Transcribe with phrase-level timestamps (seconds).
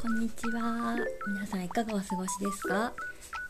[0.00, 0.96] こんにちは。
[1.28, 2.92] 皆さんいかがお過ごしですか？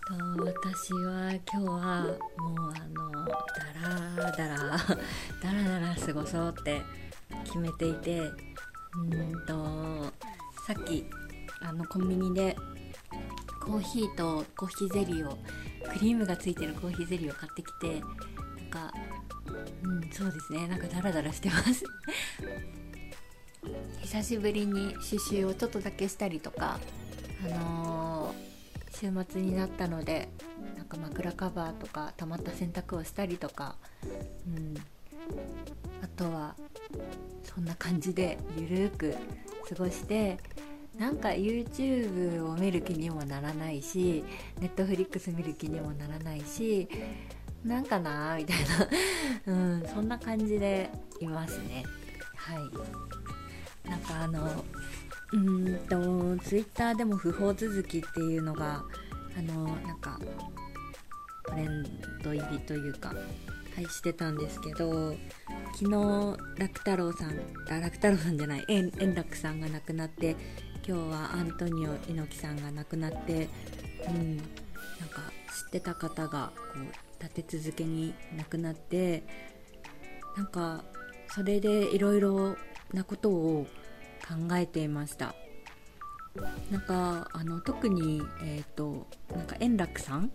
[0.09, 2.03] と私は今日は
[2.39, 3.35] もうあのだ
[4.19, 6.83] らだら だらだら過ごそうって
[7.45, 10.13] 決めていてうんと
[10.67, 11.07] さっき
[11.61, 12.57] あのコンビニで
[13.61, 15.39] コーヒーとコーヒーゼリーを
[15.93, 18.93] クリームがついてるコーヒーゼリーを買ってきてなんか
[19.83, 20.67] うんそうですね。
[20.69, 21.85] なんかダラダラしてます。
[24.11, 26.81] 久しぶりに刺繍をちょっとだけしたりとか
[27.45, 30.31] あのー、週末になったので
[30.79, 33.77] なんか枕カバーとかたまった洗濯をしたりとか、
[34.47, 34.75] うん、
[36.03, 36.55] あとは
[37.43, 39.15] そんな感じでゆるーく
[39.69, 40.39] 過ごして
[40.99, 44.25] なんか YouTube を見る気にもならないし
[44.59, 46.89] Netflix 見る気にもならないし
[47.63, 48.57] なんかなーみたい
[49.45, 50.89] な、 うん、そんな感じで
[51.21, 51.85] いますね。
[52.37, 53.18] はい。
[53.89, 54.65] なんかあの
[55.33, 58.83] うんと Twitter でも不法続きっていうのが
[59.37, 60.19] あのなんか
[61.47, 61.85] トレン
[62.23, 63.15] ド入りというかは
[63.81, 65.15] いしてたんですけど
[65.75, 67.31] 昨日楽太郎さん
[67.71, 70.37] あ楽太郎さんじゃない円楽さんが亡くなって
[70.87, 73.49] 今日はアントニオ猪木さんが亡くなって
[74.09, 74.47] うんなん
[75.11, 79.23] か知ってた方がこう立て続けに亡くなって
[80.37, 80.83] なんか
[81.29, 82.57] それでいろいろ
[82.93, 83.67] なことを
[84.27, 85.35] 考えていました。
[86.71, 90.31] なんかあの特に、えーと、なんか円楽さん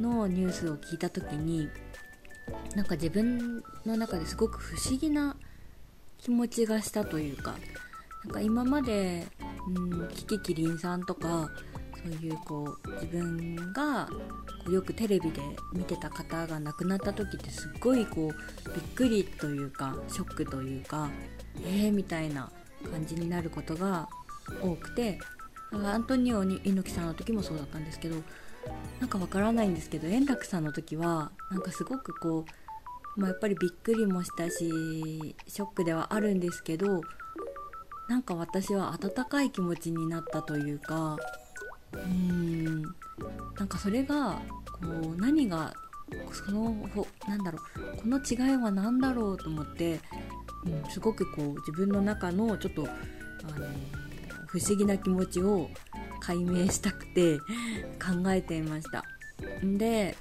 [0.00, 1.68] のニュースを聞いた時に
[2.74, 5.36] なんか自分の中ですごく不思議な
[6.18, 7.54] 気持ちがしたというか
[8.24, 9.26] なんか今まで、
[9.68, 11.50] うん、キキキリンさんとか
[12.02, 14.14] そういうこう自分がこ
[14.68, 15.40] うよくテレビで
[15.72, 21.10] 見てた方が亡くなった時ってすっごいこうびっくりというかショックというか
[21.64, 22.50] えーみたいな
[22.84, 24.08] 感じになることが
[24.62, 25.18] 多くて
[25.72, 28.16] アントニオ猪木さんの時もそうだったんですけど
[29.00, 32.44] なんかわからないんですけど円楽さんの時はなんかすごくこ
[33.16, 37.02] う、まあ、やっぱりびっくりもしたしショックではあるんですけど
[38.08, 41.18] なんか私は温かい気持ちになったというか
[41.92, 44.40] うーんなんかそれが
[44.80, 45.74] こう何が
[46.32, 46.74] その
[47.26, 50.00] なんだろうこの違いは何だろうと思って、
[50.90, 53.66] すごくこう自分の中のちょっとあの
[54.46, 55.68] 不思議な気持ちを
[56.20, 57.38] 解明したくて
[57.98, 59.04] 考えていました。
[59.62, 60.16] で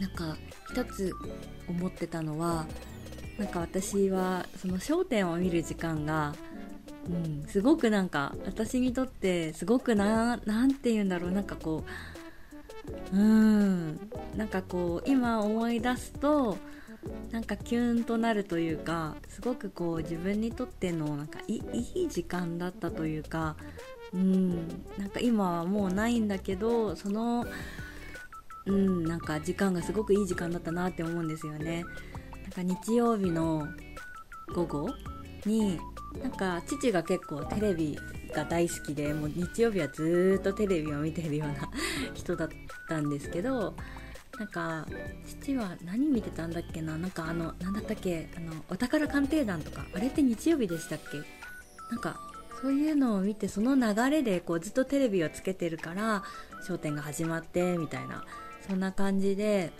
[0.00, 0.36] なんか
[0.70, 1.12] 一つ
[1.68, 2.66] 思ってたのは
[3.38, 6.34] なんか私はその焦点を見る時間が
[7.08, 11.84] うん、すごくなんか私にとってすごくな何て言うんだろうなんかこ
[13.12, 16.58] ううんなんかこう今思い出すと
[17.30, 23.56] なんかキュンとなるというかすごくこう自分にとってのなんかいい時間だったというか
[24.12, 24.68] うん
[24.98, 27.46] なんか今はもうないんだけどその
[28.66, 31.84] うんなんか時間がすごくいい時間だったなって思うんですよね。
[32.42, 33.66] なんか日曜日の
[34.54, 34.90] 午後
[35.46, 35.78] に
[36.22, 37.98] なんか父が結構テレビ
[38.34, 41.54] が大好きでもう日曜日はずっとテレビを見てるような
[42.14, 42.48] 人だっ
[42.88, 43.74] たんですけど
[44.38, 44.86] なんか
[45.40, 46.96] 父は何見てたんだっけな？
[46.96, 48.28] なんかあの何だったっけ？
[48.36, 51.18] あのお宝鑑定団とかあれって日曜日でしたっけ？
[51.90, 52.18] なんか
[52.60, 56.22] そういうのを見てその流れでこうずっとテレビをつけてるから
[56.62, 58.24] 『笑点』が始まってみたいな
[58.68, 59.72] そんな感じで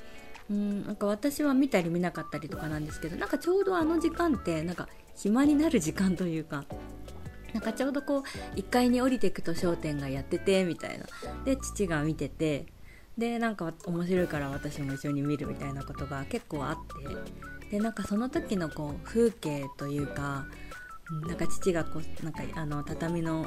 [0.50, 6.64] うんなんか私は見たり見なかったりとかなんですけどなんかちょうどあの時間ってなんか暇になる時間というか
[7.54, 8.22] なんかちょうどこう
[8.58, 11.06] 1階に降りていくと商店がやっててみたいな。
[11.44, 12.66] で父が見てて
[13.18, 16.76] でなんか面白いから私も一緒に見るみたいなことが結構あっ
[17.70, 20.46] てでなんかその時のこう風景というか
[21.26, 23.46] なんか父がこうなんかあの畳の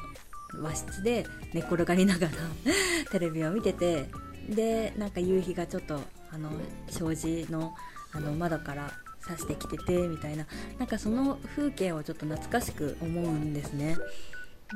[0.61, 2.33] 和室で寝転がりながら
[3.11, 4.09] テレビを見てて
[4.49, 5.99] でなんか夕日がちょっと
[6.31, 6.51] あの
[6.89, 7.73] 障子の
[8.13, 8.91] あの窓から
[9.25, 10.45] 刺してきててみたいな
[10.77, 13.97] なんかその風景をちょっと懐かしく思うんですね。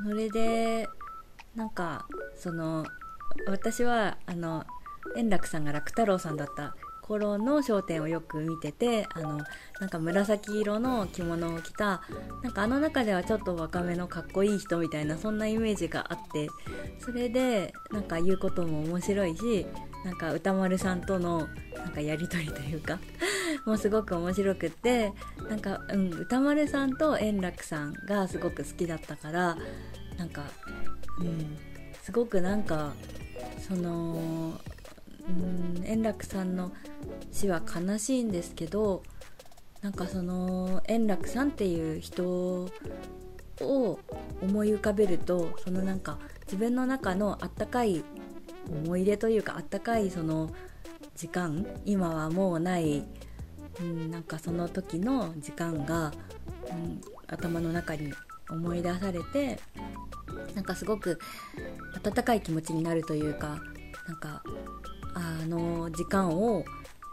[0.03, 0.88] それで
[1.56, 2.85] なんかその
[3.47, 4.65] 私はあの
[5.15, 9.39] 円楽さんが楽太郎さんだった頃の『笑点』をよく見ててあの
[9.79, 12.03] なんか紫色の着物を着た
[12.44, 16.47] なんかあの中ではちょっと若めのかっこいい人みたいなそんなイメージがあって
[17.00, 19.65] それでなんか言うことも面白いし
[20.06, 23.00] なんか歌丸さんとのなんかやり取りというか
[23.65, 25.11] もうすごく面白くって
[25.50, 29.57] なんか、うん、歌丸さんと円楽さんがすごく好きだったから
[30.17, 30.44] なんか、
[31.19, 31.57] うん、
[32.03, 32.94] すごくなんか
[33.67, 34.59] その、
[35.30, 36.72] うん、円楽さんの
[37.31, 39.04] 死は悲しいんですけど
[39.81, 42.70] なんかその円楽さんっていう人
[43.62, 44.00] を
[44.42, 48.04] 思い浮かべるとそのなんか自分の中のあったかい
[48.70, 50.50] 思い出というかあったかいその
[51.16, 53.06] 時間今はもうない、
[53.80, 56.12] うん、なんかその時の時間が、
[56.70, 58.14] うん、頭の中に
[58.50, 59.60] 思い出されて
[60.56, 61.20] なんかすごく
[62.04, 63.60] 温かい気持ちになるというか
[64.08, 64.42] なんか
[65.50, 66.63] の時間を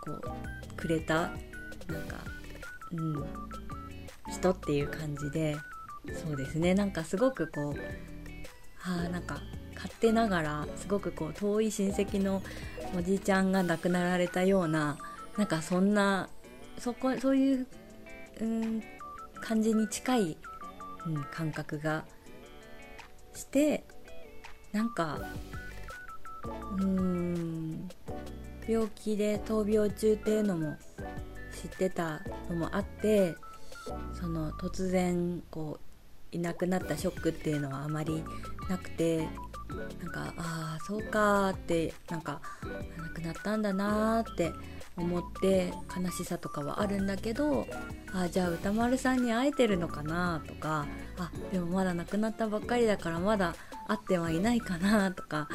[0.00, 2.19] こうくれたなんか、
[2.93, 3.25] うん、
[4.31, 5.56] 人っていう感じで
[6.15, 6.75] そうですね。
[6.75, 7.75] なんかすごくこう
[8.85, 9.41] あなんか
[9.75, 12.43] 勝手ながらすごくこう遠い親戚の
[12.97, 14.97] おじいちゃんが亡くなられたような
[15.37, 16.29] なんかそんな
[16.79, 17.67] そこそういう、
[18.41, 18.82] うん、
[19.41, 20.37] 感じに近い、
[21.06, 22.05] うん、感覚が
[23.35, 23.85] して
[24.73, 25.19] なんか
[26.44, 27.89] うーん
[28.69, 30.77] 病気で闘病中っていうのも
[31.63, 33.35] 知ってたのもあって
[34.19, 35.79] その突然こ
[36.33, 38.23] ういなくなったショックっていうのはあまり
[38.69, 39.29] なくて
[40.03, 42.41] なんかああそうかってなんか
[42.99, 44.53] 亡くなったんだなーって
[44.97, 47.67] 思って悲しさとかはあるんだけど
[48.13, 50.87] あじゃあ歌丸さんに会えてるのかなとか
[51.19, 53.55] あでもまだ亡くなったばっかりだからまだ
[53.89, 55.49] 会ってはいないかなとか、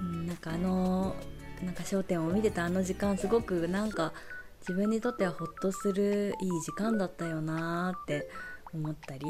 [0.00, 1.14] うん、なんかあの
[1.62, 4.12] なんか『笑点』を見てたあの時間すごくなんか
[4.60, 8.28] 自分にとってはホッとするいい時間だったよなって
[8.72, 9.26] 思ったり、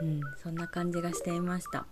[0.00, 1.86] うん、そんな感じがしていました。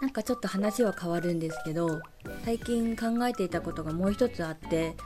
[0.00, 2.00] なんかちょっと話は変わるんですけど
[2.42, 4.96] 最近考えていたことがもう一つあって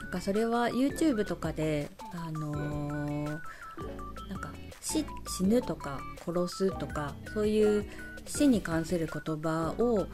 [0.00, 4.50] なんかそれは YouTube とかであのー、なんか
[4.80, 7.86] 死死ぬとか殺すとかそういう
[8.24, 10.06] 死に関する言葉を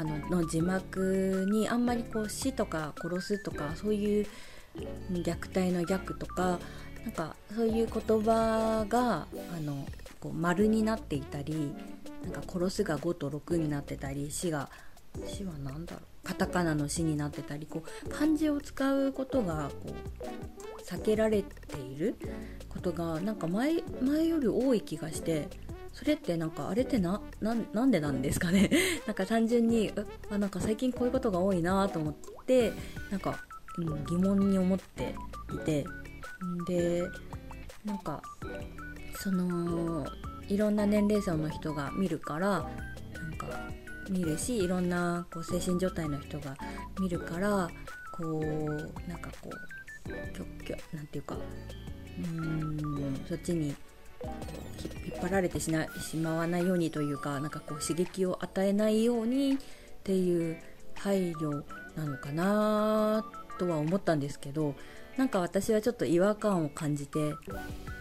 [0.00, 4.26] あのの字幕にあんまりこう死とか殺すとかそういう
[5.12, 6.58] 虐待の虐とか
[7.04, 9.86] なんかそういう言葉があの
[10.18, 11.74] こう丸になっていたり
[12.22, 14.70] なんか殺すが5と6になってたり死が
[15.26, 19.92] 死は何だろうカタカナの死になってたりこう漢字を使うことがこ
[20.78, 22.16] う避けられている
[22.70, 25.48] ことがなんか前前より多い気がして
[25.92, 28.70] それってなんかあれってななんでなんですかね？
[29.06, 29.92] なんか単純に
[30.30, 32.14] あなんか最近こういうことが多いなと思っ
[32.46, 32.72] て
[33.10, 33.38] なんか、
[33.76, 35.14] うん、疑問に思って
[35.54, 35.86] いて。
[36.66, 37.02] で
[37.84, 38.22] なんか
[39.14, 40.06] その
[40.48, 43.46] いろんな年齢層の人が見るからなんか
[44.08, 46.56] 見るしいろんなこう精神状態の人が
[46.98, 47.68] 見るから
[48.12, 53.74] こうなんかこうきょきょなんていうかうーんそっちに
[55.04, 59.56] 引っ張られてしなしまわないようにというかなんかこう刺激を与えないようにっ
[60.02, 60.58] ていう
[60.94, 61.62] 配慮
[61.96, 63.24] なのかな
[63.58, 64.74] とは思ったんですけど
[65.16, 67.34] なんか私はちょっと違和感を感じて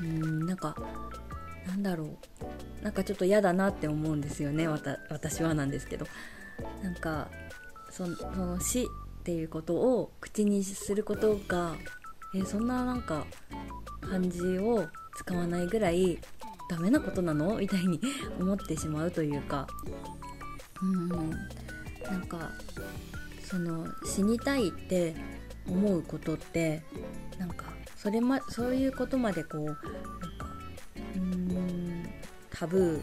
[0.02, 0.76] うんなんか
[1.68, 2.84] なんだろう。
[2.84, 4.68] なんかちょっと嫌だなって思うんですよね。
[4.68, 6.08] 私はなんですけど。
[6.82, 7.30] なんか
[7.92, 8.86] その死っ
[9.24, 11.76] ていうことを口にすることが
[12.36, 13.26] えそんななんか
[14.02, 16.20] 漢字を使わないぐらい
[16.70, 17.58] ダメなことなの？
[17.60, 18.00] みたいに
[18.40, 19.68] 思ってしまうというか。
[20.82, 22.52] うんなんか
[23.44, 25.16] その死にたいって
[25.68, 26.82] 思うことって
[27.38, 27.66] なんか
[27.98, 29.80] それまそういうことまでこうなんか
[31.16, 32.10] うん
[32.50, 33.02] タブー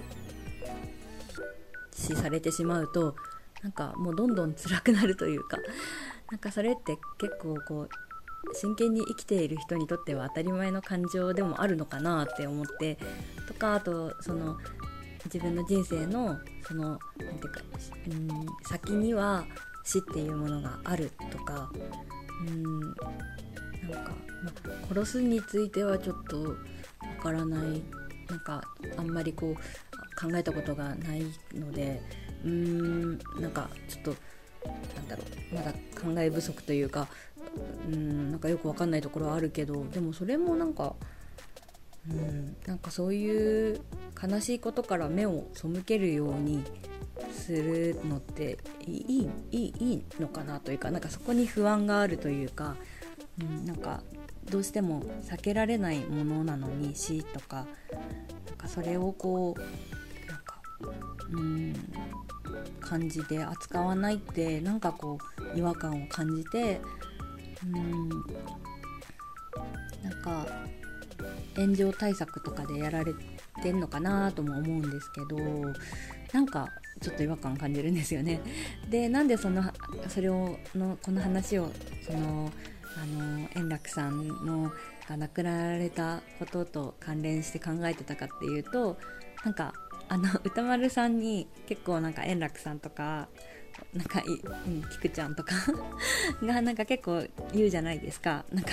[1.93, 3.15] 視されてしまうと
[3.63, 5.59] なんかもうどんどん辛くなるというか。
[6.31, 7.89] なんかそれって結構こう
[8.55, 12.99] 真剣に生きている人にとっては当たり前の感情でもあるのかなって思って
[13.47, 14.57] とかあとその
[15.25, 17.61] 自分の人生のその何ていうか
[18.09, 19.45] うん先には
[19.85, 21.71] 死っていうものがあるとか
[22.47, 22.81] うん
[23.91, 24.13] なんか、
[24.43, 24.51] ま
[24.89, 26.55] 殺すについてはちょっとわ
[27.23, 27.83] からない。
[28.29, 28.63] なんか
[28.97, 29.55] あんまりこう
[30.21, 31.25] 考えたことがない
[31.55, 32.01] ので
[32.45, 34.17] うーんなんかちょっと
[34.95, 35.23] なんだろ
[35.53, 37.09] うまだ考え不足というか
[37.93, 40.95] うんなんかよくわかんないところはあるけどでもそれもなんか
[42.11, 43.81] うんなんかそういう
[44.23, 46.63] 悲しいことから目を背けるように
[47.33, 52.77] するのっていいいいいいのかなというかなんかそこに不安があるというか、
[53.41, 54.03] うん、なんか
[54.51, 57.67] どうしても避けられないものなのに死とか
[58.47, 60.61] なんかそれをこうなんか
[61.33, 61.75] うん
[62.81, 65.19] 感じで扱わないってなんかこ
[65.55, 66.81] う違和感を感じて
[67.65, 68.09] うん
[70.03, 70.47] なんか
[71.57, 73.13] 炎上対策とかでやられ
[73.63, 75.39] てんのかなとも思うんですけど
[76.33, 76.69] なんか
[77.01, 78.41] ちょっと違和感感じるんですよね。
[78.89, 79.63] でなんでその
[80.09, 81.71] それをのこの話を
[82.07, 82.51] その
[82.97, 84.73] あの円楽さんの
[85.09, 88.99] が亡くなられたことと関連して考えてたかっていうと
[89.45, 89.75] なんか
[90.09, 93.29] あの歌丸さんに結構なんか円楽さんとか
[93.95, 95.55] なんかい、うん、菊ちゃんとか
[96.43, 98.45] がなんか結構言うじゃないですか。
[98.53, 98.71] なんか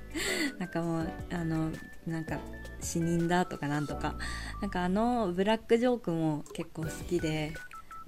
[0.58, 1.70] なんかもうあの
[2.06, 2.38] なんか
[2.80, 4.14] 死人だとかなんとか。
[4.60, 7.52] なんかあのブラックジョークも結構好きで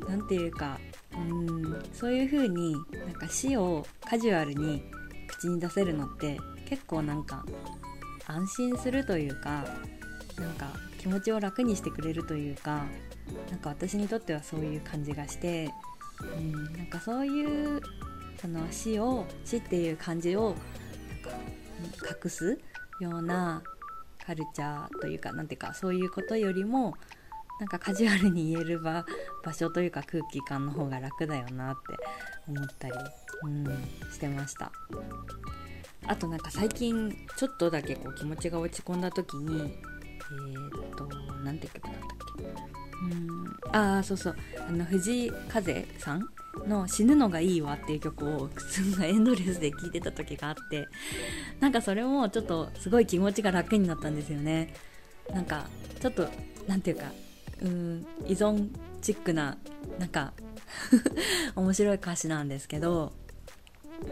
[0.09, 0.80] 何ていうか
[1.12, 4.82] うんそういう風になんか死をカジュアルに
[5.28, 7.44] 口に出せるのって結構なんか
[8.26, 9.64] 安心するというか
[10.38, 12.85] なんか気持ちを楽にしてくれるというか
[13.50, 15.70] なんか私にとってはそういう感じがして
[16.23, 17.81] うんなんかそういう
[18.41, 20.55] その死を死っていう感じを
[21.81, 22.59] なんか隠す
[23.00, 23.62] ような
[24.25, 26.95] カルチャーというかなんていうかそういうことよりも
[27.59, 29.05] なんかカジュアルに言える場
[29.45, 31.81] 場所というか空気感の方が楽だよなって
[32.49, 32.95] 思ったり、
[33.45, 33.65] うん、
[34.11, 34.73] してました。
[36.07, 41.09] あとなんか最近ちょっとだけこう気持ちが落ち込んだ時にえー、っと
[41.45, 42.09] 何て曲だったっ
[42.39, 42.89] け？
[43.02, 43.76] うん。
[43.76, 44.37] ああそうそう。
[44.69, 46.28] あの藤井風さん
[46.66, 50.88] の「死ぬのがいいわ」っていう曲をすごいエンドレスで聴いてた時があって
[51.61, 54.75] なんかそれもちょっとすごい気持ちが楽になったんですよね。
[55.33, 55.66] なんか
[56.00, 56.28] ちょっと
[56.66, 57.04] 何ていうか
[57.62, 58.69] うん依存
[59.00, 59.57] チックな
[59.99, 60.33] なんか
[61.54, 63.12] 面白い歌詞なんですけど、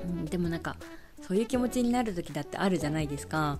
[0.04, 0.76] うん、でもなんか
[1.23, 3.59] そういう気持ちになる時だってあるじゃないですか。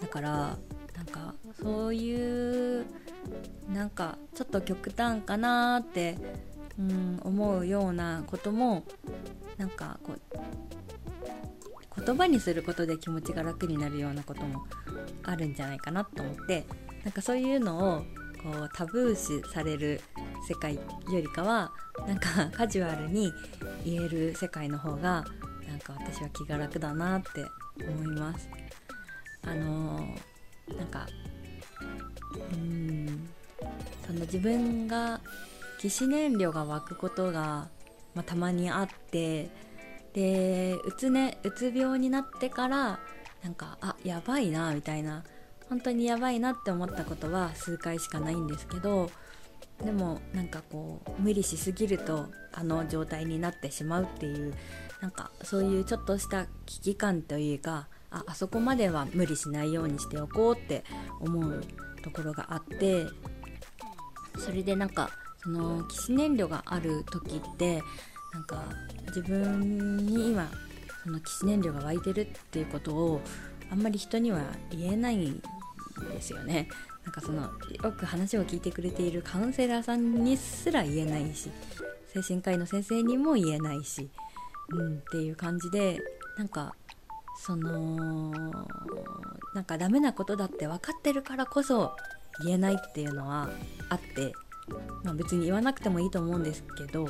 [0.00, 0.58] だから
[0.98, 2.86] なんかそういう
[3.72, 6.16] なんかちょっと極端かなって、
[6.76, 8.82] うん、思うようなことも
[9.56, 10.20] なんかこう
[12.04, 14.64] 言葉にすることで気持ちが楽になるようなことも
[15.22, 16.64] あるんじゃないかなと思って
[17.04, 18.02] なんかそういうのを
[18.42, 20.00] こうタブー視される
[20.48, 20.80] 世界よ
[21.12, 21.70] りかは
[22.08, 23.32] なんかカジュアルに
[23.84, 25.24] 言える世界の方が
[25.68, 27.44] なんか私は気が楽だなって
[27.84, 28.48] 思います。
[29.42, 30.18] あのー、
[30.76, 31.06] なんか
[32.52, 33.28] うん
[34.06, 35.20] その自分が
[35.78, 37.68] 起死燃料が湧くことが、
[38.14, 39.50] まあ、たまにあって
[40.12, 42.98] でうつ,、ね、うつ病になってから
[43.42, 45.24] なんかあやばいなみたいな
[45.68, 49.10] 本当にやばいなって思ったことは数回しかないんですけど
[49.84, 54.54] でもなんかこう無理しすぎるとあの状態になってしまうっていう
[55.00, 60.84] なんかそういうちょっとした危機感というかああそこまでは無理しないようにしておこうって
[61.20, 61.62] 思う
[62.02, 63.06] ところがあって
[64.38, 65.10] それでなんか
[65.42, 67.82] その起死燃料がある時って
[68.32, 68.64] なんか
[69.08, 70.50] 自分に今
[71.02, 73.20] その起死燃料が湧いてるっていうことを
[73.70, 75.42] あんまり人には言えないん
[76.12, 76.68] ですよね。
[77.04, 77.50] なんかそのよ
[77.92, 81.50] く話を聞いてくれているカウンセラーさんにすら言えないし
[82.12, 84.10] 精神科医の先生にも言えないし、
[84.68, 86.02] うん、っていう感じで
[86.36, 86.74] なんか
[87.44, 88.30] その
[89.54, 91.94] なんかダメなことだって分かってるからこそ
[92.44, 93.48] 言えないっていうのは
[93.88, 94.32] あって、
[95.04, 97.08] まあ、別に言わなくてもいいと思うんですけど、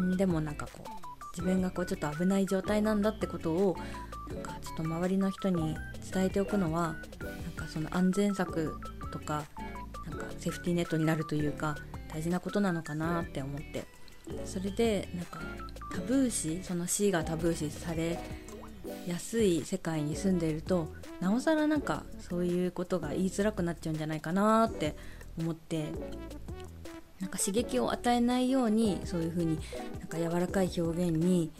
[0.00, 0.90] ん、でもなんかこう
[1.36, 3.76] 自分がこうちょっと危ない状態なんだってことを
[4.28, 5.76] なんかちょっと周りの人に
[6.12, 8.80] 伝えておくのはなんかその安全策
[9.12, 9.44] とか
[10.06, 11.76] なんかセーフティーネットになるというか
[12.12, 13.84] 大事なことなのかなって思って。
[14.44, 15.40] それでなんか
[15.92, 18.18] タブー視その C がタブー視され
[19.06, 20.88] やすい世界に住んでいると
[21.20, 24.96] なおさらなんかそういうことが言いづらくなっちゃうんじゃないかなって
[25.38, 25.90] 思って
[27.20, 29.58] なんか刺激を与えないようにそういう風に
[30.00, 31.52] なんか柔らかい表現に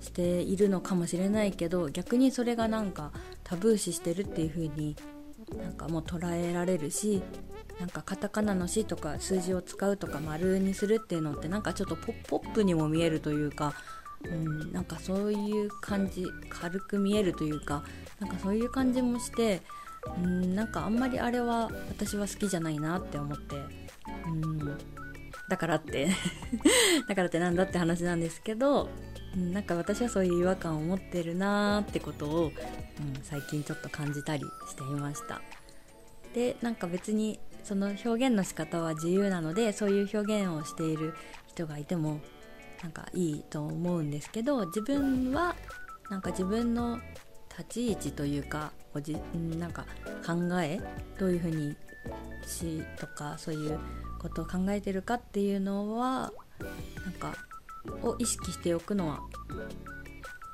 [0.00, 3.12] しているのかもしれないけど逆にそれがなんか
[3.42, 4.94] タブー視してるっていう風に
[5.56, 7.22] なんかもう捉えられるし
[7.80, 13.74] なんかカタカナの「し」とか数字を使うとか丸にするっていうのってなんかちょっとポップにも見えるというか、
[14.24, 17.84] うん、なんかそういう感じ軽く見えるというか
[18.18, 19.62] なんかそういう感じもして
[20.22, 23.56] うんなんかあんまりあれは私は好きじゃないなって思って
[24.26, 24.78] うん
[25.48, 26.08] だからって
[27.08, 28.88] だからってなんだって話なんですけど、
[29.36, 32.52] うん、なんか私はそういう違和感を持ってるなーってことを、うん、
[33.22, 35.40] 最近ちょっと感じたりしていました。
[36.34, 41.14] でなんか別にその表現の仕方は自由なのでそういう表現をしている
[41.48, 42.20] 人がいても
[42.82, 45.56] なんかいいと思うんですけど自分は
[46.10, 47.00] なんか自分の
[47.50, 49.16] 立ち位置というかおじ
[49.58, 49.86] なんか
[50.26, 50.78] 考え
[51.18, 51.74] どういうふうに
[52.46, 53.78] しとかそういう
[54.18, 56.32] ことを考えてるかっていうのは
[57.04, 57.34] なんか
[58.02, 59.20] を意識しておくのは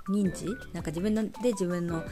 [0.09, 0.47] 認知？
[0.73, 2.03] なんか自分で自分の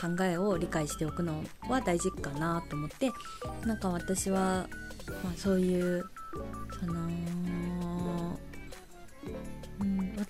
[0.00, 3.10] 考えを理解しておくのは大事かなと思って
[3.66, 4.66] なんか私は、
[5.22, 6.04] まあ、そういう
[6.78, 6.94] その、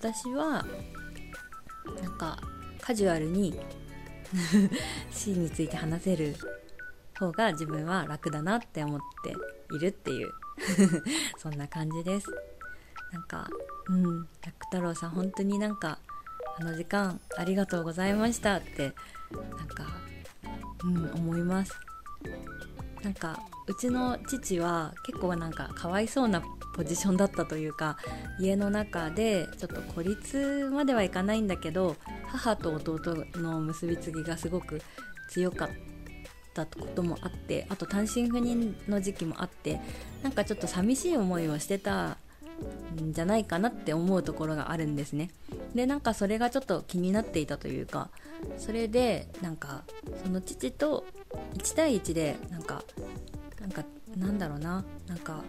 [0.01, 0.65] 私は
[2.01, 2.35] なんか
[2.81, 3.55] カジュアルに
[5.11, 6.35] C について話せる
[7.15, 10.31] 方が自分は楽だなって思っているっていう
[11.37, 12.27] そんな感じです。
[13.11, 13.47] なんか
[13.89, 15.99] うん楽太郎さん本当になんか
[16.59, 18.95] あの時間ありがとうございましたって
[19.31, 19.85] なんか
[20.83, 21.79] うん思います。
[23.03, 26.41] なんかうちの父は結構なんかかわいそうな
[26.75, 27.97] ポジションだったというか
[28.39, 34.81] 家の中でちょっと孤立まではいかないんだけど母と弟の結びつきがすごく
[35.29, 35.69] 強かっ
[36.53, 39.79] たこともあってあと単身赴任の時期もあって
[40.23, 42.17] なんかちょっと寂しい思いをしてた
[43.01, 45.31] んじゃないかなって思うところがあるんですね。
[45.73, 48.09] でなんかそれがちょっと気になっていたというか
[48.57, 49.83] それでなんか
[50.23, 51.05] その父と
[51.55, 52.83] 1対1でなんか
[53.59, 53.83] なんか
[54.17, 55.43] なんだろうななんか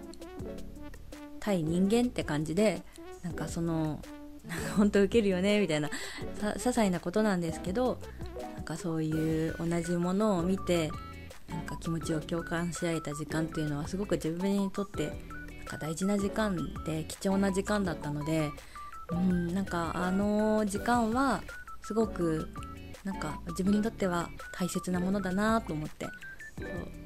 [1.42, 2.82] 対人間って感じで
[3.22, 4.00] なんかその
[4.46, 5.90] なんか本当ウケるよねみたいな
[6.40, 7.98] さ些細なことなんですけど
[8.54, 10.90] なんかそういう同じものを見て
[11.48, 15.14] なんか気持ちを共感し合えた時間っていうのはすごく自分にとってなん
[15.66, 16.56] か大事な時間
[16.86, 18.50] で貴重な時間だったので
[19.10, 21.42] うんなんかあの時間は
[21.82, 22.48] すごく
[23.02, 26.06] なんか自分にとっては大切なものだなと思って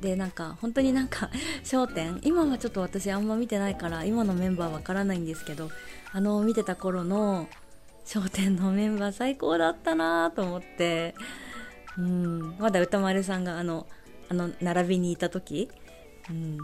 [0.00, 1.31] でなんか本当になんか
[1.73, 5.71] 『笑点』今はちょっと私あんま見てないから今のメンバーわからないんですけど
[6.12, 7.49] あの見てた頃の
[8.15, 11.15] 『笑点』のメンバー最高だったなと思って
[11.99, 12.57] うん。
[12.59, 13.87] まだ歌丸さんがあの
[14.29, 15.71] あの並びにいた時、
[16.29, 16.59] うん、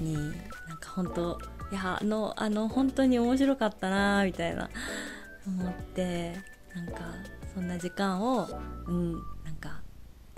[0.00, 1.38] になんか本当
[1.70, 4.70] いやあのあの本当に面白かったなみたいな
[5.46, 6.34] 思って
[6.74, 7.00] なんか
[7.54, 8.48] そんな時間を、
[8.86, 9.12] うん、
[9.44, 9.80] なんか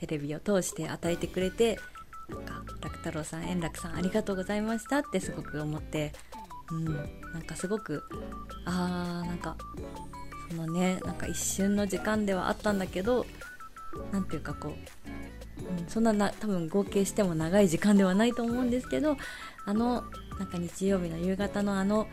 [0.00, 1.78] テレビを通して与えてくれて
[2.28, 6.12] なんか楽太郎さん円楽さんありがとうございましたってすごく思って、
[6.71, 6.85] うん、
[7.35, 8.02] なんかすごく
[8.64, 9.57] あーなんか
[10.49, 13.26] そのねなんか一瞬の時間ではあったんだけど
[14.12, 19.16] 何ていうかこう、うん、そんなな多分合計しても長い時間ではないと思うんですけど
[19.66, 20.04] あの
[20.38, 22.07] なんか日曜日の夕方のあの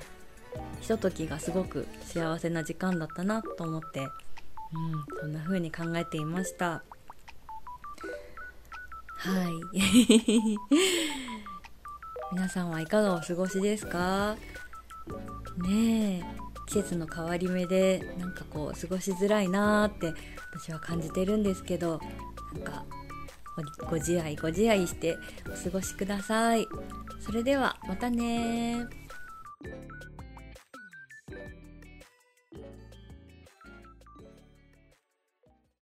[0.81, 4.07] ひとときがすごく幸せな時間だったなと思って
[4.73, 6.83] うん、そんな風に考えていました。
[9.17, 9.77] はい。
[12.33, 14.35] 皆さんはいかがお過ごしですか？
[15.57, 16.23] ねえ。
[16.67, 20.13] 季節の変わり目でなんかこう過ごしづらいなーって
[20.53, 22.01] 私は感じてるんですけど
[22.53, 22.83] なんか
[23.89, 26.67] ご自愛ご自愛してお過ごしください。
[27.21, 28.85] それではまたね